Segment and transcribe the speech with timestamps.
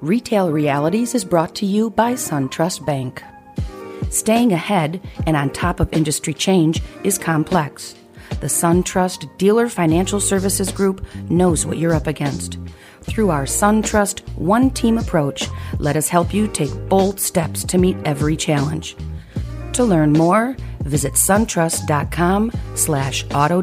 [0.00, 3.22] Retail Realities is brought to you by SunTrust Bank.
[4.08, 7.94] Staying ahead and on top of industry change is complex.
[8.40, 12.58] The SunTrust Dealer Financial Services Group knows what you're up against.
[13.02, 15.48] Through our SunTrust One Team approach,
[15.78, 18.96] let us help you take bold steps to meet every challenge.
[19.74, 23.60] To learn more, visit suntrust.com slash auto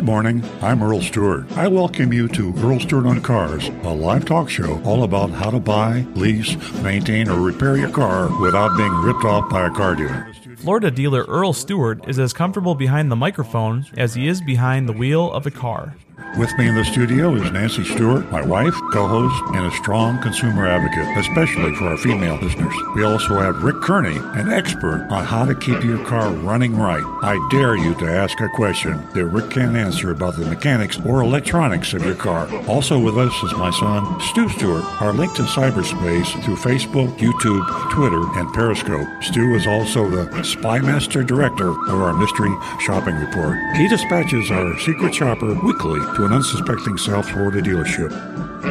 [0.00, 0.42] Good morning.
[0.62, 1.52] I'm Earl Stewart.
[1.58, 5.50] I welcome you to Earl Stewart on Cars, a live talk show all about how
[5.50, 9.94] to buy, lease, maintain, or repair your car without being ripped off by a car
[9.94, 10.32] dealer.
[10.56, 14.94] Florida dealer Earl Stewart is as comfortable behind the microphone as he is behind the
[14.94, 15.94] wheel of a car.
[16.38, 20.22] With me in the studio is Nancy Stewart, my wife, co host, and a strong
[20.22, 22.72] consumer advocate, especially for our female listeners.
[22.94, 27.02] We also have Rick Kearney, an expert on how to keep your car running right.
[27.22, 31.20] I dare you to ask a question that Rick can't answer about the mechanics or
[31.20, 32.48] electronics of your car.
[32.68, 37.90] Also with us is my son, Stu Stewart, our link to cyberspace through Facebook, YouTube,
[37.90, 39.08] Twitter, and Periscope.
[39.20, 43.58] Stu is also the Spymaster Director of our Mystery Shopping Report.
[43.76, 48.12] He dispatches our Secret Shopper weekly to an unsuspecting South Florida dealership.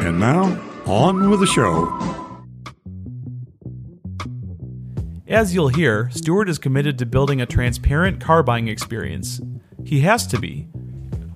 [0.05, 0.43] And now,
[0.85, 1.87] on with the show.
[5.27, 9.41] As you'll hear, Stewart is committed to building a transparent car buying experience.
[9.83, 10.67] He has to be.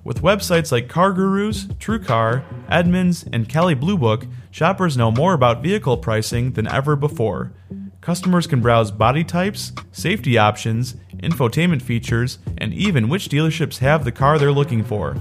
[0.04, 5.96] With websites like CarGurus, TrueCar, Edmunds, and Kelley Blue Book, shoppers know more about vehicle
[5.96, 7.52] pricing than ever before.
[8.00, 14.12] Customers can browse body types, safety options, infotainment features, and even which dealerships have the
[14.12, 15.16] car they're looking for.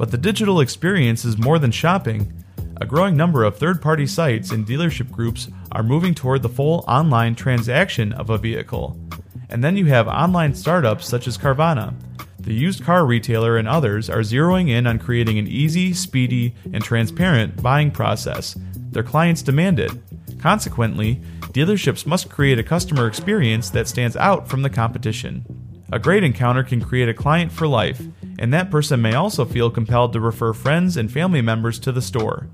[0.00, 2.32] But the digital experience is more than shopping.
[2.80, 6.86] A growing number of third party sites and dealership groups are moving toward the full
[6.88, 8.98] online transaction of a vehicle.
[9.50, 11.92] And then you have online startups such as Carvana.
[12.38, 16.82] The used car retailer and others are zeroing in on creating an easy, speedy, and
[16.82, 18.56] transparent buying process.
[18.74, 19.92] Their clients demand it.
[20.38, 21.20] Consequently,
[21.52, 25.44] dealerships must create a customer experience that stands out from the competition.
[25.92, 28.00] A great encounter can create a client for life,
[28.40, 32.02] and that person may also feel compelled to refer friends and family members to the
[32.02, 32.48] store.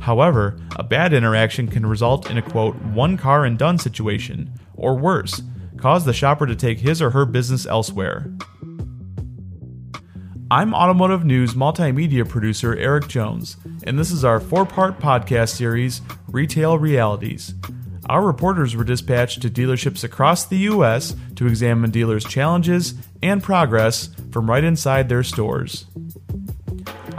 [0.00, 4.96] However, a bad interaction can result in a quote, one car and done situation, or
[4.96, 5.40] worse,
[5.76, 8.30] cause the shopper to take his or her business elsewhere.
[10.50, 16.02] I'm Automotive News multimedia producer Eric Jones, and this is our four part podcast series,
[16.26, 17.54] Retail Realities.
[18.08, 21.14] Our reporters were dispatched to dealerships across the U.S.
[21.36, 25.84] to examine dealers' challenges and progress from right inside their stores.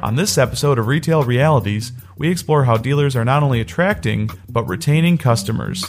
[0.02, 4.68] On this episode of Retail Realities, we explore how dealers are not only attracting, but
[4.68, 5.86] retaining customers.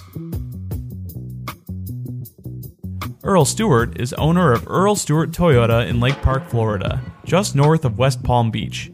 [3.24, 7.98] Earl Stewart is owner of Earl Stewart Toyota in Lake Park, Florida, just north of
[7.98, 8.90] West Palm Beach.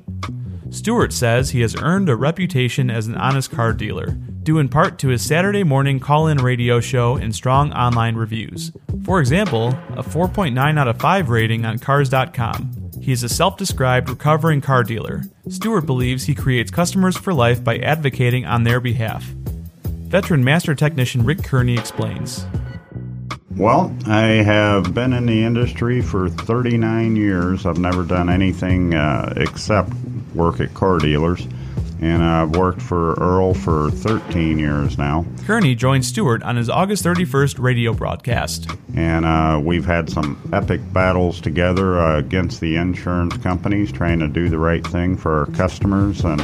[0.70, 4.96] Stewart says he has earned a reputation as an honest car dealer, due in part
[4.96, 8.70] to his Saturday morning call in radio show and strong online reviews.
[9.04, 12.92] For example, a 4.9 out of 5 rating on Cars.com.
[13.02, 15.24] He is a self described recovering car dealer.
[15.48, 19.24] Stewart believes he creates customers for life by advocating on their behalf.
[20.06, 22.46] Veteran master technician Rick Kearney explains.
[23.56, 27.66] Well, I have been in the industry for 39 years.
[27.66, 29.90] I've never done anything uh, except
[30.34, 31.48] work at car dealers
[32.00, 35.24] and I've worked for Earl for 13 years now.
[35.44, 38.70] Kearney joined Stewart on his August 31st radio broadcast.
[38.94, 44.28] And uh, we've had some epic battles together uh, against the insurance companies, trying to
[44.28, 46.40] do the right thing for our customers, and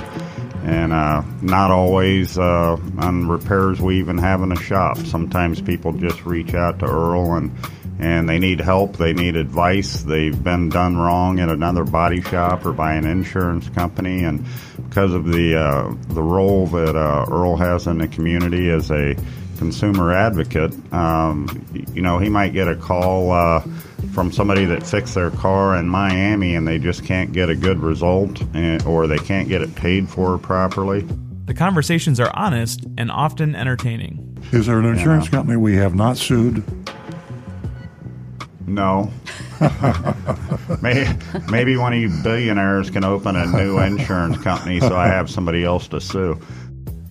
[0.65, 4.97] and uh, not always uh, on repairs we even have in the shop.
[4.99, 7.51] Sometimes people just reach out to Earl and
[8.03, 12.67] and they need help, they need advice, they've been done wrong at another body shop
[12.67, 14.45] or by an insurance company, and
[14.77, 19.17] because of the uh, the role that uh, Earl has in the community as a
[19.57, 21.65] consumer advocate, um,
[21.95, 23.61] you know, he might get a call uh,
[24.13, 27.79] from somebody that fixed their car in Miami and they just can't get a good
[27.79, 31.07] result, and, or they can't get it paid for properly.
[31.45, 34.37] The conversations are honest and often entertaining.
[34.51, 35.31] Is there an insurance yeah.
[35.31, 36.65] company we have not sued?
[38.73, 39.13] No.
[40.83, 41.11] maybe,
[41.51, 45.63] maybe one of you billionaires can open a new insurance company so I have somebody
[45.63, 46.41] else to sue.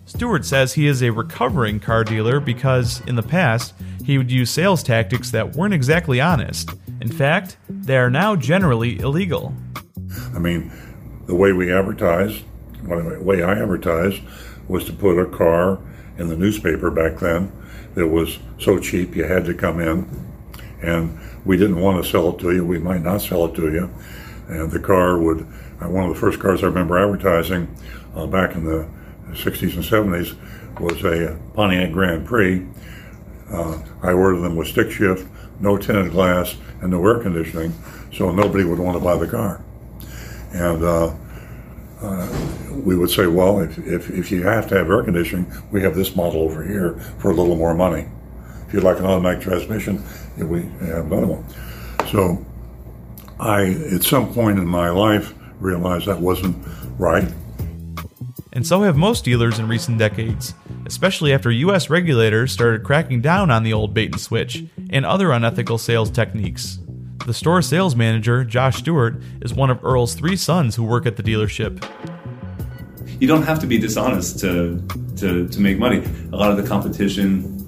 [0.06, 3.74] Stewart says he is a recovering car dealer because, in the past,
[4.04, 6.72] he would use sales tactics that weren't exactly honest.
[7.00, 9.54] In fact, they are now generally illegal.
[10.34, 10.72] I mean,
[11.28, 12.44] the way we advertised,
[12.84, 14.22] the way I advertised,
[14.68, 15.80] was to put a car
[16.18, 17.52] in the newspaper back then
[17.94, 20.10] that was so cheap you had to come in
[20.82, 22.66] and we didn't want to sell it to you.
[22.66, 23.90] We might not sell it to you.
[24.48, 25.48] and the car would.
[25.82, 27.76] Uh, one of the first cars I remember advertising
[28.16, 28.88] uh, back in the
[29.32, 30.38] 60s and 70s
[30.80, 32.66] was a Pontiac Grand Prix.
[33.52, 35.28] Uh, I ordered them with stick shift,
[35.60, 37.74] no tinted glass, and no air conditioning,
[38.14, 39.64] so nobody would want to buy the car.
[40.54, 41.16] And uh,
[42.02, 45.82] uh, we would say, well, if, if, if, you have to have air conditioning, we
[45.82, 48.08] have this model over here for a little more money.
[48.72, 50.02] If you'd like an automatic transmission,
[50.38, 51.46] we have another one.
[52.08, 52.46] So
[53.38, 56.56] I, at some point in my life, realized that wasn't
[56.98, 57.30] right.
[58.54, 60.54] And so have most dealers in recent decades,
[60.86, 61.90] especially after U.S.
[61.90, 66.80] regulators started cracking down on the old bait and switch and other unethical sales techniques.
[67.26, 71.18] The store sales manager, Josh Stewart, is one of Earl's three sons who work at
[71.18, 71.86] the dealership.
[73.20, 74.82] You don't have to be dishonest to,
[75.18, 76.06] to, to make money.
[76.32, 77.61] A lot of the competition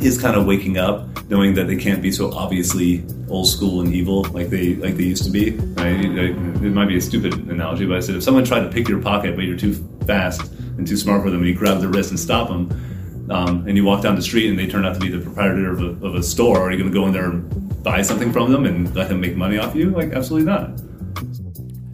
[0.00, 3.92] is kind of waking up, knowing that they can't be so obviously old school and
[3.92, 5.50] evil like they like they used to be.
[5.50, 6.04] Right?
[6.04, 9.00] It might be a stupid analogy, but I said if someone tried to pick your
[9.00, 9.74] pocket, but you're too
[10.06, 12.70] fast and too smart for them, and you grab their wrist and stop them,
[13.30, 15.70] um, and you walk down the street and they turn out to be the proprietor
[15.70, 18.32] of a, of a store, are you going to go in there and buy something
[18.32, 19.90] from them and let him make money off you?
[19.90, 20.76] Like absolutely not.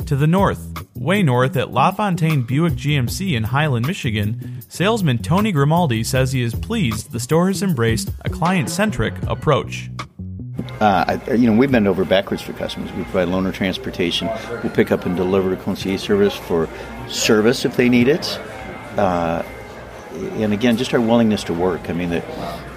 [0.06, 0.71] To the north,
[1.02, 6.54] way north at LaFontaine Buick GMC in Highland, Michigan, salesman Tony Grimaldi says he is
[6.54, 9.90] pleased the store has embraced a client-centric approach.
[10.80, 12.92] Uh, I, you know, we bend over backwards for customers.
[12.92, 14.28] We provide loaner transportation.
[14.62, 16.68] We'll pick up and deliver concierge service for
[17.08, 18.38] service if they need it.
[18.96, 19.42] Uh,
[20.12, 21.88] and again, just our willingness to work.
[21.88, 22.22] I mean, the,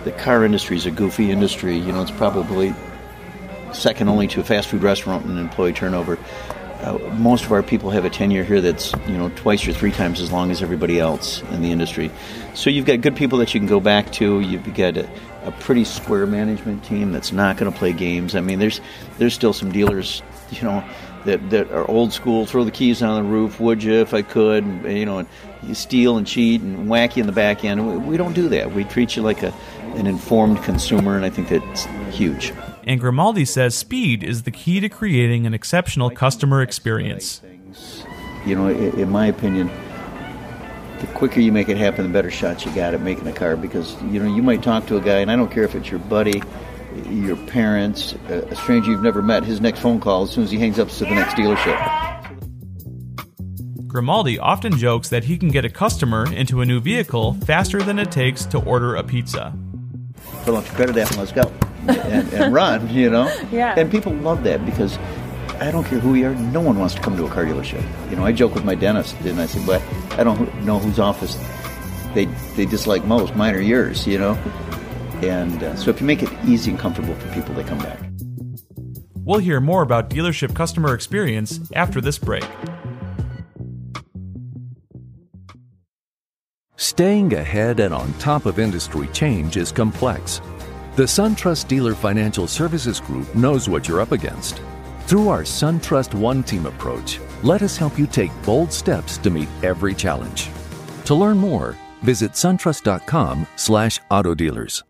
[0.03, 1.77] the car industry is a goofy industry.
[1.77, 2.73] You know, it's probably
[3.73, 6.17] second only to a fast food restaurant in employee turnover.
[6.85, 9.91] Uh, most of our people have a tenure here that's you know twice or three
[9.91, 12.11] times as long as everybody else in the industry.
[12.53, 14.39] So you've got good people that you can go back to.
[14.39, 15.09] You've got a,
[15.45, 18.35] a pretty square management team that's not going to play games.
[18.35, 18.81] I mean, there's
[19.17, 20.21] there's still some dealers,
[20.51, 20.87] you know,
[21.25, 22.45] that, that are old school.
[22.45, 24.63] Throw the keys on the roof, would you, if I could?
[24.63, 25.27] And, you know, and
[25.63, 27.87] you steal and cheat and whack you in the back end.
[27.87, 28.73] We, we don't do that.
[28.73, 29.51] We treat you like a
[29.95, 31.85] an informed consumer, and I think that's
[32.15, 32.53] huge
[32.85, 37.41] and Grimaldi says speed is the key to creating an exceptional customer experience.
[38.45, 39.71] You know, in my opinion,
[40.99, 43.57] the quicker you make it happen, the better shot you got at making a car.
[43.57, 45.89] Because you know, you might talk to a guy, and I don't care if it's
[45.89, 46.43] your buddy,
[47.09, 49.43] your parents, a stranger you've never met.
[49.43, 52.03] His next phone call, as soon as he hangs up, is to the next dealership.
[53.87, 57.97] Grimaldi often jokes that he can get a customer into a new vehicle faster than
[57.97, 59.57] it takes to order a pizza.
[60.43, 61.49] Fill out your credit app and let's go
[61.87, 63.25] and, and run, you know?
[63.51, 63.75] Yeah.
[63.77, 64.97] And people love that because
[65.59, 67.83] I don't care who you are, no one wants to come to a car dealership.
[68.09, 69.81] You know, I joke with my dentist and I said, but
[70.19, 71.37] I don't know whose office
[72.13, 74.33] they, they dislike most, mine or yours, you know?
[75.21, 77.99] And uh, so if you make it easy and comfortable for people, they come back.
[79.25, 82.45] We'll hear more about dealership customer experience after this break.
[86.77, 90.41] Staying ahead and on top of industry change is complex.
[90.95, 94.61] The SunTrust Dealer Financial Services Group knows what you're up against.
[95.01, 99.49] Through our SunTrust One Team approach, let us help you take bold steps to meet
[99.61, 100.47] every challenge.
[101.03, 104.83] To learn more, visit suntrust.com/slash autodealers.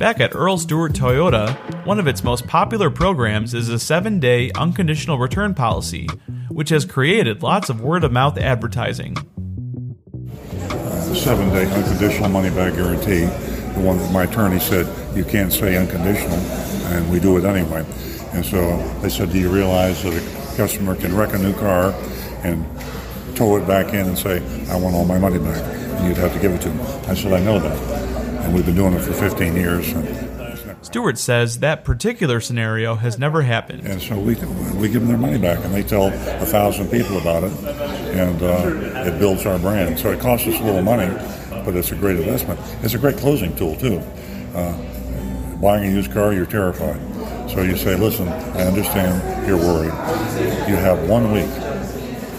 [0.00, 1.54] Back at Earl Stewart Toyota,
[1.86, 6.08] one of its most popular programs is a seven day unconditional return policy,
[6.48, 9.16] which has created lots of word of mouth advertising
[11.14, 13.26] seven day unconditional money back guarantee.
[13.74, 14.86] The one that my attorney said
[15.16, 16.38] you can't say unconditional,
[16.92, 17.84] and we do it anyway.
[18.32, 21.92] And so they said, Do you realize that a customer can wreck a new car
[22.42, 22.64] and
[23.36, 24.38] tow it back in and say,
[24.68, 25.62] I want all my money back?
[25.62, 26.80] And you'd have to give it to them.
[27.10, 28.44] I said, I know that.
[28.44, 29.92] And we've been doing it for 15 years.
[30.80, 33.86] Stewart says that particular scenario has never happened.
[33.86, 34.34] And so we,
[34.76, 37.52] we give them their money back, and they tell a thousand people about it,
[38.14, 39.98] and uh, it builds our brand.
[39.98, 41.12] So it costs us a little money,
[41.64, 42.60] but it's a great investment.
[42.82, 43.98] It's a great closing tool, too.
[44.54, 44.72] Uh,
[45.60, 47.00] buying a used car, you're terrified.
[47.50, 49.92] So you say, listen, I understand you're worried.
[50.68, 51.50] You have one week,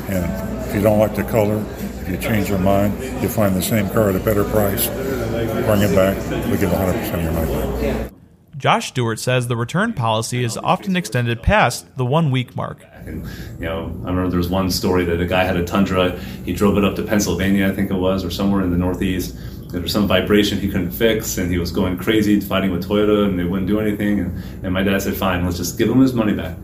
[0.08, 3.62] and if you don't like the color, if you change your mind, you find the
[3.62, 6.18] same car at a better price, bring it back,
[6.50, 8.19] we give 100% of your money back.
[8.60, 12.86] Josh Stewart says the return policy is often extended past the one week mark.
[13.06, 13.26] And,
[13.58, 16.20] you know, I remember there was one story that a guy had a Tundra.
[16.44, 19.38] He drove it up to Pennsylvania, I think it was, or somewhere in the Northeast.
[19.72, 23.30] There was some vibration he couldn't fix, and he was going crazy fighting with Toyota,
[23.30, 24.20] and they wouldn't do anything.
[24.20, 26.58] And, and my dad said, "Fine, let's just give him his money back."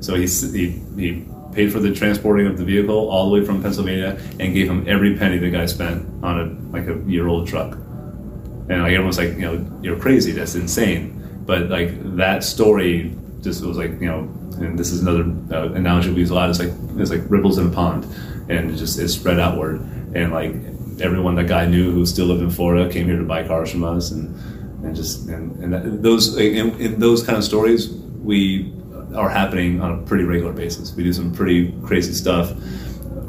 [0.00, 3.62] So he, he he paid for the transporting of the vehicle all the way from
[3.62, 7.46] Pennsylvania, and gave him every penny the guy spent on a like a year old
[7.46, 7.74] truck.
[7.74, 10.32] And like everyone's like, you know, you're crazy.
[10.32, 11.17] That's insane
[11.48, 14.18] but like that story just was like you know,
[14.60, 16.50] and this is another uh, analogy we use a lot.
[16.50, 18.04] It's like it's like ripples in a pond,
[18.50, 19.80] and it just it spread outward,
[20.14, 20.52] and like
[21.00, 23.82] everyone that guy knew who still lived in Florida came here to buy cars from
[23.82, 24.36] us, and
[24.84, 28.70] and just and, and that, those in, in those kind of stories we
[29.14, 30.94] are happening on a pretty regular basis.
[30.94, 32.52] We do some pretty crazy stuff,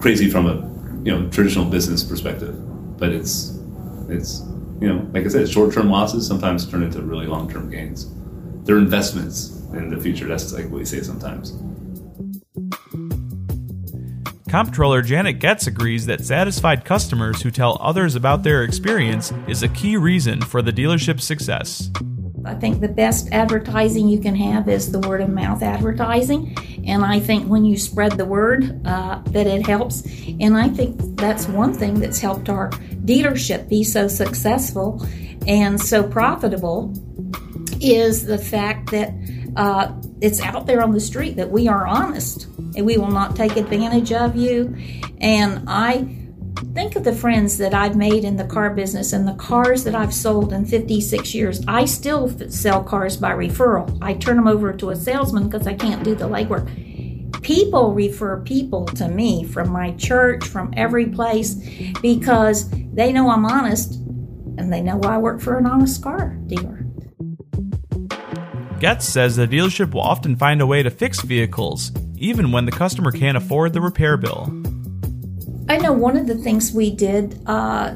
[0.01, 0.55] crazy from a
[1.05, 2.53] you know traditional business perspective,
[2.99, 3.57] but it's
[4.09, 4.43] it's
[4.81, 8.11] you know like I said, short term losses sometimes turn into really long term gains.
[8.63, 10.27] They're investments in the future.
[10.27, 11.57] That's like what we say sometimes.
[14.49, 19.67] Comptroller Janet Getz agrees that satisfied customers who tell others about their experience is a
[19.67, 21.91] key reason for the dealership's success.
[22.45, 26.55] I think the best advertising you can have is the word of mouth advertising.
[26.85, 30.03] And I think when you spread the word, uh, that it helps.
[30.39, 35.05] And I think that's one thing that's helped our dealership be so successful
[35.47, 36.93] and so profitable
[37.81, 39.13] is the fact that
[39.55, 39.91] uh,
[40.21, 43.55] it's out there on the street that we are honest and we will not take
[43.57, 44.75] advantage of you.
[45.19, 46.18] And I
[46.73, 49.95] think of the friends that I've made in the car business and the cars that
[49.95, 51.61] I've sold in 56 years.
[51.67, 53.97] I still sell cars by referral.
[54.01, 57.41] I turn them over to a salesman because I can't do the legwork.
[57.41, 61.55] People refer people to me from my church, from every place,
[62.01, 63.93] because they know I'm honest
[64.57, 66.85] and they know I work for an honest car dealer.
[68.79, 72.71] Getz says the dealership will often find a way to fix vehicles, even when the
[72.71, 74.51] customer can't afford the repair bill.
[75.69, 77.93] I know one of the things we did, uh,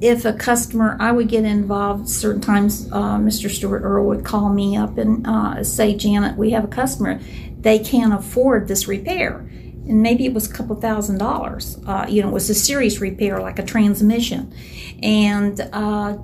[0.00, 3.50] if a customer, I would get involved certain times, uh, Mr.
[3.50, 7.18] Stewart Earl would call me up and uh, say, Janet, we have a customer,
[7.58, 9.38] they can't afford this repair.
[9.38, 11.76] And maybe it was a couple thousand dollars.
[11.88, 14.54] Uh, you know, it was a serious repair, like a transmission.
[15.02, 16.18] And uh,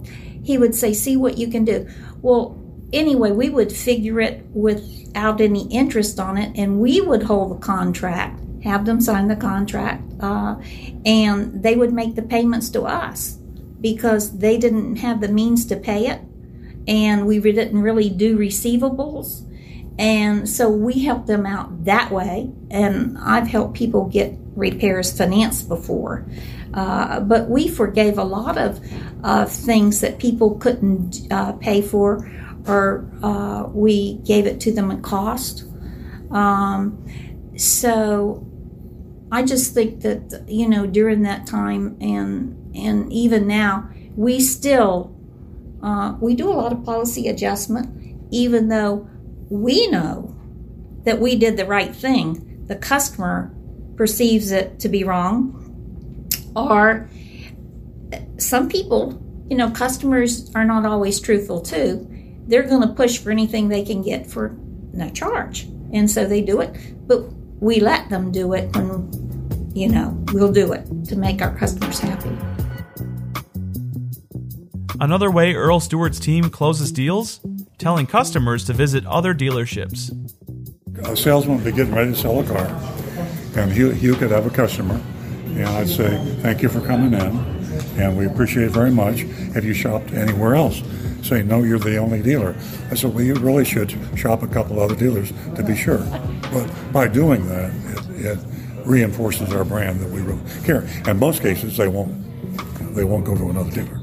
[0.44, 1.88] he would say, See what you can do.
[2.22, 2.56] Well,
[2.92, 7.60] anyway, we would figure it without any interest on it, and we would hold the
[7.60, 10.60] contract, have them sign the contract, uh,
[11.04, 13.38] and they would make the payments to us
[13.80, 16.20] because they didn't have the means to pay it,
[16.88, 19.42] and we didn't really do receivables.
[19.98, 25.68] And so we helped them out that way, and I've helped people get repairs financed
[25.68, 26.26] before.
[26.72, 28.80] Uh, but we forgave a lot of
[29.22, 32.28] uh, things that people couldn't uh, pay for
[32.66, 35.64] or uh, we gave it to them at cost.
[36.30, 37.04] Um,
[37.56, 38.46] so
[39.30, 45.14] I just think that you know during that time and and even now we still
[45.82, 49.08] uh, we do a lot of policy adjustment, even though
[49.50, 50.34] we know
[51.04, 52.64] that we did the right thing.
[52.66, 53.54] The customer
[53.96, 57.10] perceives it to be wrong, or
[58.38, 62.08] some people, you know, customers are not always truthful too
[62.46, 64.56] they're going to push for anything they can get for
[64.92, 65.64] no charge.
[65.92, 66.76] And so they do it.
[67.06, 67.24] But
[67.64, 71.98] we let them do it when, you know, we'll do it to make our customers
[71.98, 72.36] happy.
[75.00, 77.40] Another way Earl Stewart's team closes deals?
[77.78, 80.12] Telling customers to visit other dealerships.
[81.06, 82.66] A salesman would be getting ready to sell a car,
[83.56, 85.00] and you, you could have a customer,
[85.46, 87.38] and I'd say, Thank you for coming in,
[87.98, 89.20] and we appreciate it very much.
[89.54, 90.82] Have you shopped anywhere else?
[91.24, 92.54] Say, no, you're the only dealer.
[92.90, 96.06] I said, well, you really should shop a couple other dealers to be sure.
[96.52, 97.72] But by doing that,
[98.14, 98.38] it, it
[98.84, 100.86] reinforces our brand that we really care.
[101.08, 102.22] In most cases, they won't
[102.94, 104.00] they won't go to another dealer.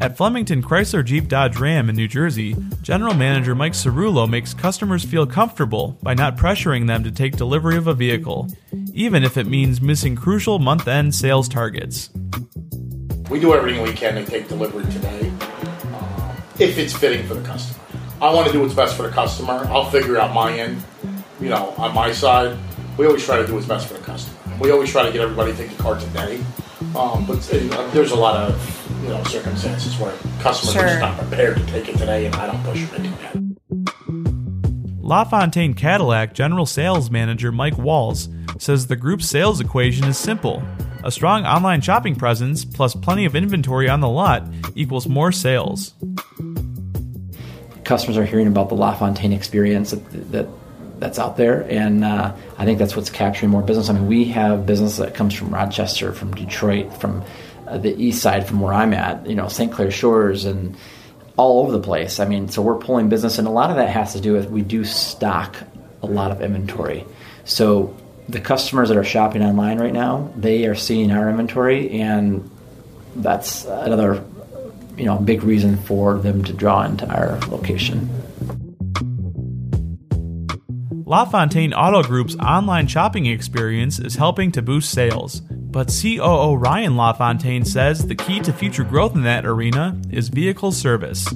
[0.00, 5.04] At Flemington Chrysler Jeep Dodge Ram in New Jersey, General Manager Mike Cerullo makes customers
[5.04, 8.48] feel comfortable by not pressuring them to take delivery of a vehicle,
[8.94, 12.08] even if it means missing crucial month end sales targets.
[13.28, 15.29] We do everything we can to take delivery today
[16.60, 17.80] if it's fitting for the customer.
[18.20, 19.66] I want to do what's best for the customer.
[19.70, 20.82] I'll figure out my end.
[21.40, 22.58] You know, on my side,
[22.98, 24.36] we always try to do what's best for the customer.
[24.60, 26.38] We always try to get everybody to take the car today.
[26.94, 30.82] Um, but uh, there's a lot of you know circumstances where customers sure.
[30.82, 33.14] are just not prepared to take it today, and I don't push them to do
[33.22, 33.36] that.
[35.00, 40.62] LaFontaine Cadillac General Sales Manager Mike Walls says the group's sales equation is simple.
[41.02, 45.94] A strong online shopping presence plus plenty of inventory on the lot equals more sales
[47.90, 50.46] customers are hearing about the LaFontaine experience that, that
[51.00, 53.90] that's out there, and uh, I think that's what's capturing more business.
[53.90, 57.24] I mean, we have business that comes from Rochester, from Detroit, from
[57.66, 59.72] uh, the east side, from where I'm at, you know, St.
[59.72, 60.76] Clair Shores, and
[61.36, 62.20] all over the place.
[62.20, 64.48] I mean, so we're pulling business, and a lot of that has to do with
[64.48, 65.56] we do stock
[66.04, 67.04] a lot of inventory.
[67.44, 67.96] So
[68.28, 72.48] the customers that are shopping online right now, they are seeing our inventory, and
[73.16, 74.22] that's another
[75.00, 78.08] you know a big reason for them to draw into our location.
[81.06, 87.64] LaFontaine Auto Group's online shopping experience is helping to boost sales, but COO Ryan LaFontaine
[87.64, 91.26] says the key to future growth in that arena is vehicle service.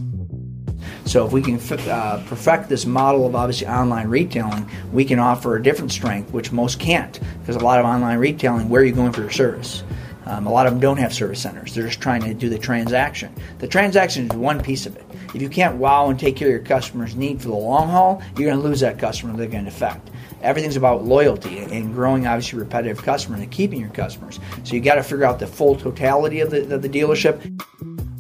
[1.06, 5.56] So if we can uh, perfect this model of obviously online retailing, we can offer
[5.56, 8.92] a different strength, which most can't, because a lot of online retailing, where are you
[8.92, 9.82] going for your service?
[10.26, 11.74] Um, a lot of them don't have service centers.
[11.74, 13.34] They're just trying to do the transaction.
[13.58, 15.04] The transaction is one piece of it.
[15.34, 18.22] If you can't wow and take care of your customer's need for the long haul,
[18.36, 19.36] you're going to lose that customer.
[19.36, 20.10] They're going to defect.
[20.42, 24.38] Everything's about loyalty and growing, obviously, repetitive customers and keeping your customers.
[24.62, 27.40] So you got to figure out the full totality of the, of the dealership.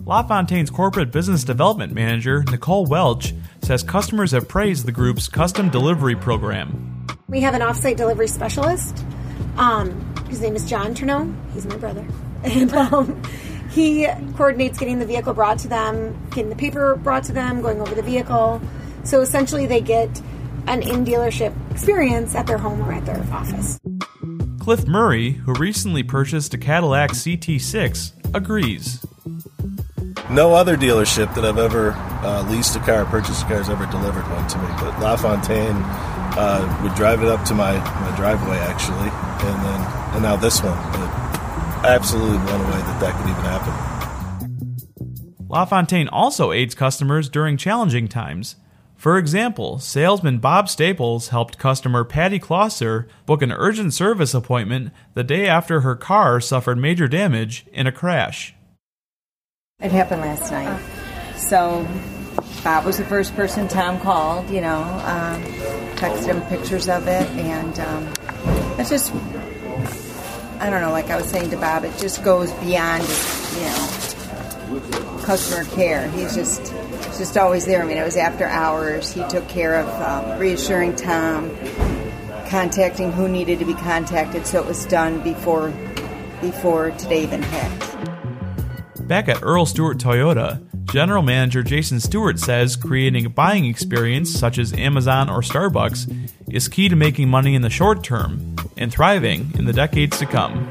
[0.06, 3.32] LaFontaine's corporate business development manager, Nicole Welch,
[3.62, 7.06] says customers have praised the group's custom delivery program.
[7.28, 9.04] We have an offsite delivery specialist.
[9.56, 11.32] Um, his name is John Turneau.
[11.52, 12.04] He's my brother.
[12.44, 13.22] And um,
[13.70, 17.80] he coordinates getting the vehicle brought to them, getting the paper brought to them, going
[17.80, 18.60] over the vehicle.
[19.04, 20.20] So essentially, they get
[20.66, 23.80] an in dealership experience at their home or at their office.
[24.60, 29.06] Cliff Murray, who recently purchased a Cadillac CT6, agrees.
[30.28, 33.70] No other dealership that I've ever uh, leased a car, or purchased a car, has
[33.70, 34.66] ever delivered one to me.
[34.80, 35.82] But LaFontaine
[36.36, 39.80] uh, would drive it up to my, my driveway, actually, and then
[40.14, 40.76] and now this one.
[40.92, 41.24] But
[41.84, 43.94] absolutely blown away that that could even happen.
[45.48, 48.56] LaFontaine also aids customers during challenging times.
[48.96, 55.22] For example, salesman Bob Staples helped customer Patty Closser book an urgent service appointment the
[55.22, 58.54] day after her car suffered major damage in a crash.
[59.80, 60.80] It happened last night.
[61.36, 61.86] So
[62.62, 65.42] Bob was the first person Tom called, you know, um,
[65.96, 68.08] texted him pictures of it, and um,
[68.78, 69.12] it's just,
[70.60, 73.02] I don't know, like I was saying to Bob, it just goes beyond,
[73.54, 76.08] you know, customer care.
[76.10, 76.72] He's just,
[77.18, 77.82] just always there.
[77.82, 79.12] I mean, it was after hours.
[79.12, 81.50] He took care of um, reassuring Tom,
[82.48, 85.72] contacting who needed to be contacted, so it was done before,
[86.40, 89.08] before today even hit.
[89.08, 94.58] Back at Earl Stewart Toyota, General Manager Jason Stewart says creating a buying experience such
[94.58, 99.52] as Amazon or Starbucks is key to making money in the short term and thriving
[99.58, 100.68] in the decades to come.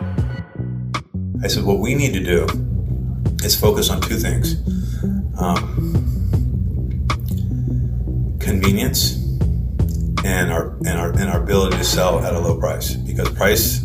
[1.43, 2.47] I said, what we need to do
[3.43, 4.55] is focus on two things
[5.37, 5.99] um,
[8.39, 9.15] convenience
[10.23, 13.83] and our, and, our, and our ability to sell at a low price because price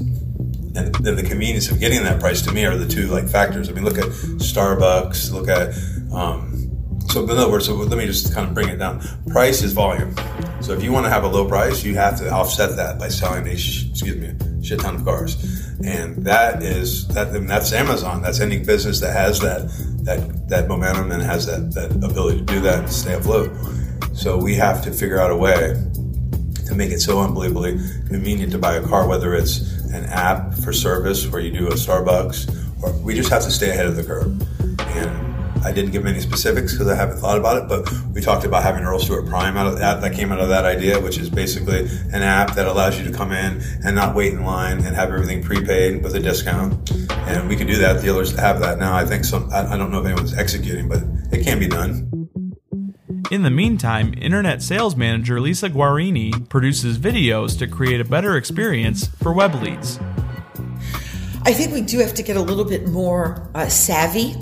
[0.78, 3.68] and then the convenience of getting that price to me are the two like factors.
[3.68, 5.70] I mean, look at Starbucks, look at
[6.12, 6.68] um,
[7.10, 9.00] so in other words, so let me just kind of bring it down.
[9.28, 10.14] Price is volume.
[10.60, 13.08] So if you want to have a low price, you have to offset that by
[13.08, 15.36] selling a excuse me shit ton of cars,
[15.84, 18.20] and that is that and that's Amazon.
[18.20, 19.68] That's any business that has that
[20.04, 23.50] that that momentum and has that that ability to do that and stay afloat.
[24.12, 25.74] So we have to figure out a way
[26.66, 29.60] to make it so unbelievably convenient to buy a car, whether it's
[29.92, 33.70] an app for service where you do a Starbucks, or we just have to stay
[33.70, 34.26] ahead of the curve.
[34.96, 35.27] And
[35.64, 38.62] I didn't give any specifics because I haven't thought about it, but we talked about
[38.62, 40.00] having Earl Stewart Prime out of that.
[40.00, 41.80] That came out of that idea, which is basically
[42.12, 45.10] an app that allows you to come in and not wait in line and have
[45.12, 46.90] everything prepaid with a discount.
[47.10, 48.00] And we can do that.
[48.02, 48.96] Dealers have that now.
[48.96, 49.50] I think some.
[49.52, 52.28] I don't know if anyone's executing, but it can be done.
[53.30, 59.06] In the meantime, Internet Sales Manager Lisa Guarini produces videos to create a better experience
[59.06, 59.98] for web leads.
[61.42, 64.34] I think we do have to get a little bit more uh, savvy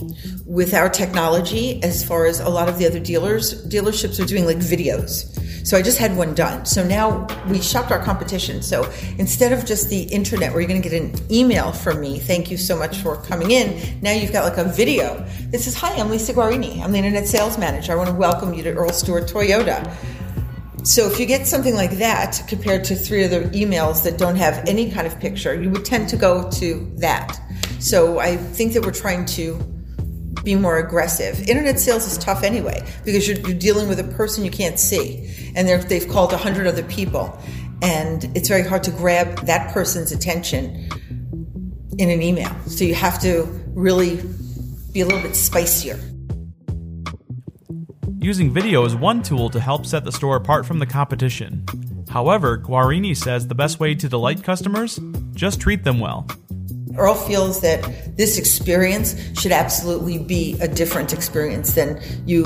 [0.57, 4.47] with our technology as far as a lot of the other dealers dealerships are doing
[4.47, 5.31] like videos.
[5.67, 6.65] So i just had one done.
[6.65, 8.63] So now we shopped our competition.
[8.63, 12.19] So instead of just the internet where you're going to get an email from me
[12.19, 15.75] thank you so much for coming in now you've got like a video that says
[15.75, 16.81] hi i'm lisa guarini.
[16.83, 17.93] I'm the internet sales manager.
[17.93, 19.95] I want to welcome you to earl stewart toyota.
[20.85, 24.67] So if you get something like that compared to three other emails that don't have
[24.67, 27.39] any kind of picture you would tend to go to that.
[27.79, 29.76] So i think that we're trying to
[30.45, 31.49] be more aggressive.
[31.49, 35.53] Internet sales is tough anyway because you're, you're dealing with a person you can't see,
[35.55, 37.39] and they've called a hundred other people,
[37.83, 40.89] and it's very hard to grab that person's attention
[41.99, 42.55] in an email.
[42.67, 43.45] So you have to
[43.75, 44.21] really
[44.93, 45.99] be a little bit spicier.
[48.19, 51.65] Using video is one tool to help set the store apart from the competition.
[52.09, 54.99] However, Guarini says the best way to delight customers?
[55.33, 56.27] Just treat them well.
[56.99, 62.45] Earl feels that this experience should absolutely be a different experience than you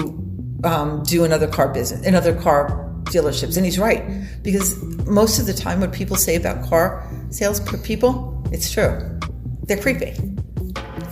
[0.64, 3.56] um, do in other car business, in other car dealerships.
[3.56, 4.04] And he's right
[4.42, 9.18] because most of the time, what people say about car sales people, it's true.
[9.64, 10.14] They're creepy.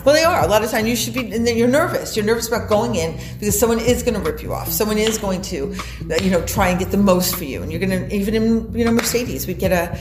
[0.04, 0.42] Well, they are.
[0.42, 2.16] A lot of time you should be, and then you're nervous.
[2.16, 4.70] You're nervous about going in because someone is going to rip you off.
[4.70, 5.74] Someone is going to,
[6.22, 7.62] you know, try and get the most for you.
[7.62, 9.98] And you're going to, even in, you know, Mercedes, we get a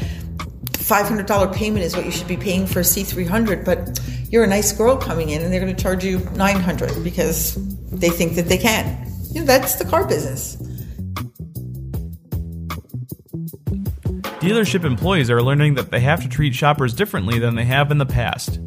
[0.87, 4.71] $500 payment is what you should be paying for a C300, but you're a nice
[4.71, 7.55] girl coming in and they're going to charge you 900 because
[7.91, 9.05] they think that they can.
[9.31, 10.55] You know, that's the car business.
[14.39, 17.97] Dealership employees are learning that they have to treat shoppers differently than they have in
[17.97, 18.59] the past.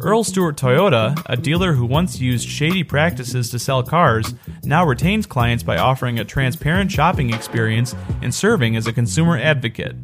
[0.00, 5.24] Earl Stewart Toyota, a dealer who once used shady practices to sell cars, now retains
[5.24, 9.96] clients by offering a transparent shopping experience and serving as a consumer advocate.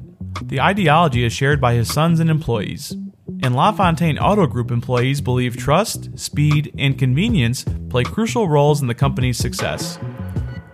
[0.42, 2.96] The ideology is shared by his sons and employees.
[3.42, 8.94] And LaFontaine Auto Group employees believe trust, speed, and convenience play crucial roles in the
[8.94, 9.98] company's success.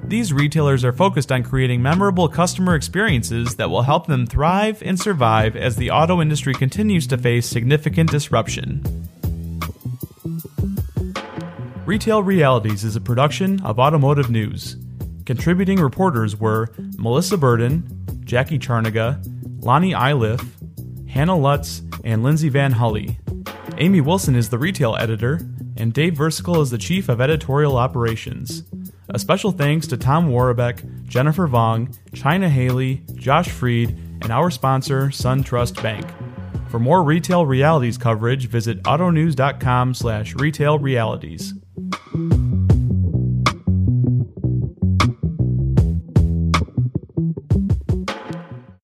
[0.04, 4.98] These retailers are focused on creating memorable customer experiences that will help them thrive and
[4.98, 8.84] survive as the auto industry continues to face significant disruption.
[11.84, 14.76] Retail Realities is a production of Automotive News.
[15.24, 19.20] Contributing reporters were Melissa Burden, Jackie Charniga,
[19.66, 20.40] Lonnie Iliff,
[21.08, 23.16] Hannah Lutz, and Lindsay VanHulle.
[23.78, 25.40] Amy Wilson is the retail editor,
[25.76, 28.62] and Dave Versical is the chief of editorial operations.
[29.08, 33.90] A special thanks to Tom Worobec, Jennifer Vong, China Haley, Josh Freed,
[34.22, 36.06] and our sponsor, SunTrust Bank.
[36.68, 41.54] For more retail realities coverage, visit autonews.com slash retail realities.